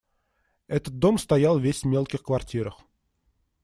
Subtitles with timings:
[0.65, 2.81] Этот дом стоял весь в мелких квартирах.